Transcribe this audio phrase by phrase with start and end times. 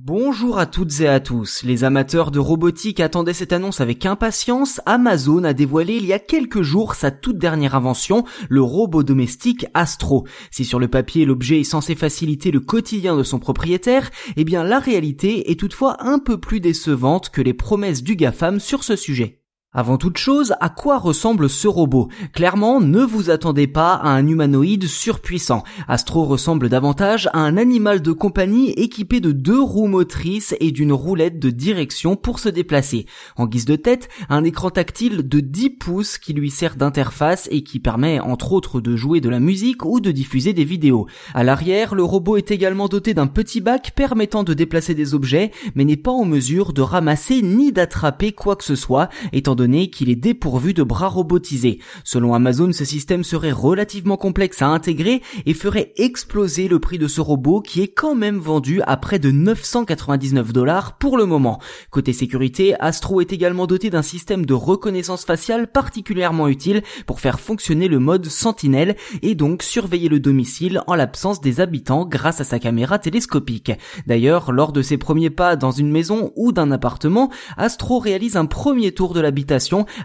[0.00, 1.64] Bonjour à toutes et à tous.
[1.64, 4.80] Les amateurs de robotique attendaient cette annonce avec impatience.
[4.86, 9.66] Amazon a dévoilé il y a quelques jours sa toute dernière invention, le robot domestique
[9.74, 10.24] Astro.
[10.52, 14.62] Si sur le papier l'objet est censé faciliter le quotidien de son propriétaire, eh bien
[14.62, 18.94] la réalité est toutefois un peu plus décevante que les promesses du GAFAM sur ce
[18.94, 19.37] sujet.
[19.74, 22.08] Avant toute chose, à quoi ressemble ce robot?
[22.32, 25.62] Clairement, ne vous attendez pas à un humanoïde surpuissant.
[25.88, 30.94] Astro ressemble davantage à un animal de compagnie équipé de deux roues motrices et d'une
[30.94, 33.04] roulette de direction pour se déplacer.
[33.36, 37.62] En guise de tête, un écran tactile de 10 pouces qui lui sert d'interface et
[37.62, 41.08] qui permet entre autres de jouer de la musique ou de diffuser des vidéos.
[41.34, 45.50] À l'arrière, le robot est également doté d'un petit bac permettant de déplacer des objets,
[45.74, 49.90] mais n'est pas en mesure de ramasser ni d'attraper quoi que ce soit, étant donné
[49.90, 51.80] qu'il est dépourvu de bras robotisés.
[52.04, 57.08] Selon Amazon, ce système serait relativement complexe à intégrer et ferait exploser le prix de
[57.08, 61.58] ce robot qui est quand même vendu à près de 999 dollars pour le moment.
[61.90, 67.40] Côté sécurité, Astro est également doté d'un système de reconnaissance faciale particulièrement utile pour faire
[67.40, 72.44] fonctionner le mode sentinelle et donc surveiller le domicile en l'absence des habitants grâce à
[72.44, 73.72] sa caméra télescopique.
[74.06, 78.46] D'ailleurs, lors de ses premiers pas dans une maison ou d'un appartement, Astro réalise un
[78.46, 79.47] premier tour de l'habitation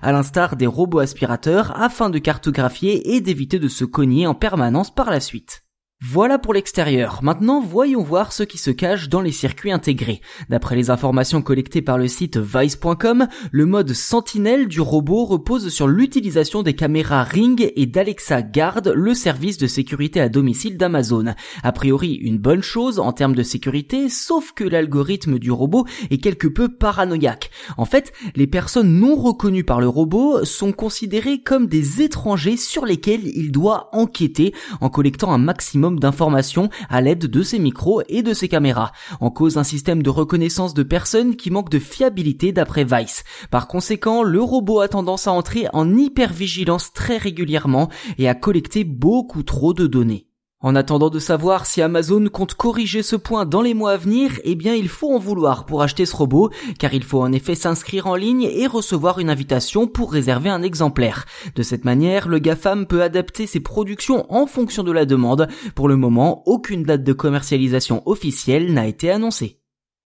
[0.01, 4.93] à l'instar des robots aspirateurs afin de cartographier et d'éviter de se cogner en permanence
[4.93, 5.62] par la suite.
[6.05, 7.19] Voilà pour l'extérieur.
[7.23, 10.19] Maintenant, voyons voir ce qui se cache dans les circuits intégrés.
[10.49, 15.87] D'après les informations collectées par le site vice.com, le mode sentinelle du robot repose sur
[15.87, 21.35] l'utilisation des caméras Ring et d'Alexa Guard, le service de sécurité à domicile d'Amazon.
[21.63, 26.17] A priori, une bonne chose en termes de sécurité, sauf que l'algorithme du robot est
[26.17, 27.49] quelque peu paranoïaque.
[27.77, 32.85] En fait, les personnes non reconnues par le robot sont considérées comme des étrangers sur
[32.85, 38.23] lesquels il doit enquêter en collectant un maximum d'informations à l'aide de ses micros et
[38.23, 38.91] de ses caméras.
[39.19, 43.23] En cause un système de reconnaissance de personnes qui manque de fiabilité d'après Vice.
[43.51, 48.83] Par conséquent, le robot a tendance à entrer en hypervigilance très régulièrement et à collecter
[48.83, 50.27] beaucoup trop de données.
[50.63, 54.39] En attendant de savoir si Amazon compte corriger ce point dans les mois à venir,
[54.45, 57.53] eh bien il faut en vouloir pour acheter ce robot, car il faut en effet
[57.53, 61.25] s'inscrire en ligne et recevoir une invitation pour réserver un exemplaire.
[61.55, 65.49] De cette manière, le GAFAM peut adapter ses productions en fonction de la demande.
[65.75, 69.62] Pour le moment, aucune date de commercialisation officielle n'a été annoncée.